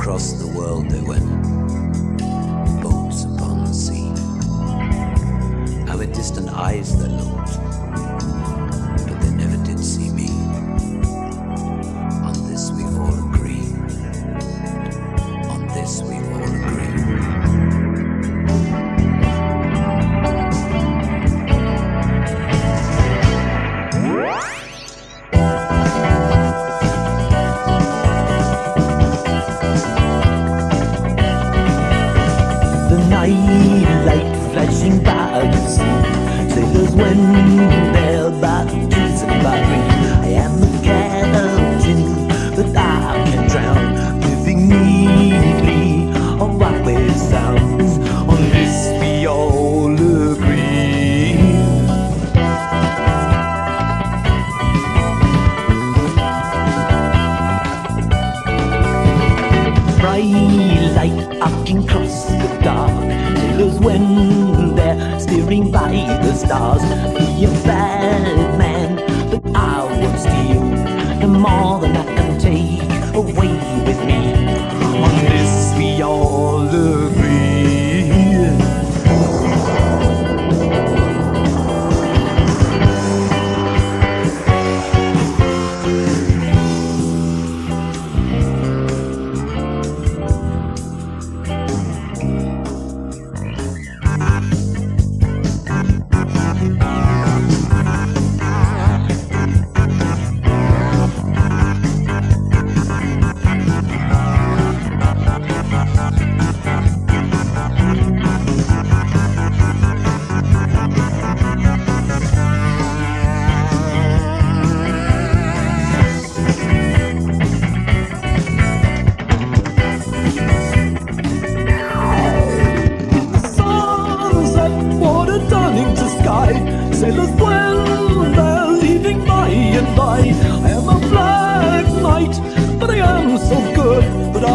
[0.00, 1.26] across the world they went,
[2.82, 4.08] boats upon the sea.
[5.86, 7.58] And with distant eyes they looked,
[34.04, 36.54] light flashing by the sea.
[36.54, 37.80] Sailors when
[38.90, 39.80] to set by me.
[40.22, 44.20] I am the captain, but I can drown.
[44.20, 47.98] Living neatly on Rockaway Sounds.
[48.28, 50.60] On this we all agree.
[60.00, 60.69] bright
[61.00, 62.90] light arcing across the dark.
[63.38, 66.82] Sailors when they're steering by the stars.
[67.16, 67.48] Be a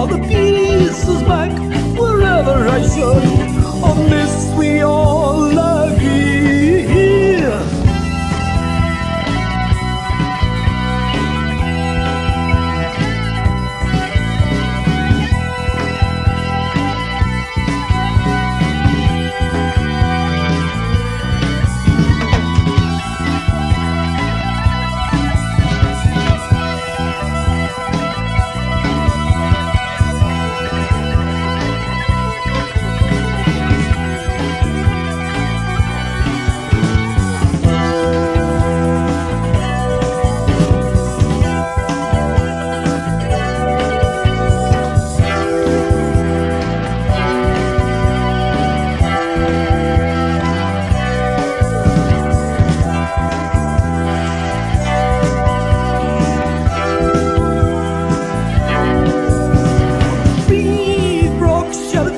[0.00, 1.89] all the pieces back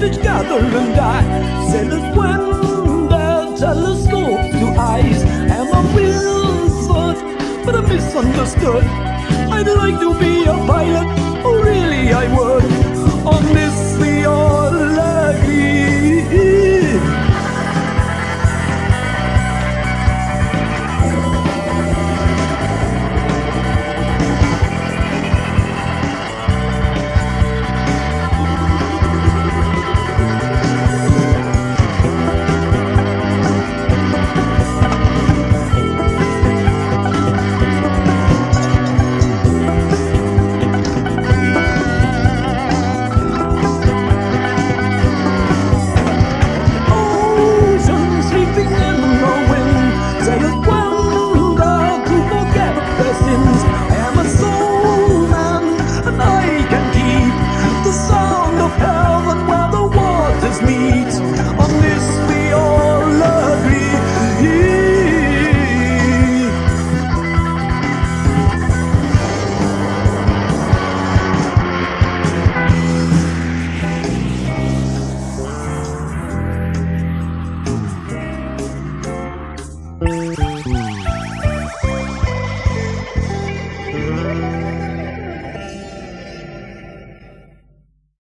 [0.02, 1.70] shellfish gather and die.
[1.70, 5.22] Sailors when their telescopes to eyes.
[5.50, 7.16] Am a wizard,
[7.64, 8.84] but I'm misunderstood.
[9.54, 11.06] I'd like to be a pilot,
[11.44, 12.64] oh really I would.
[13.26, 14.25] On this we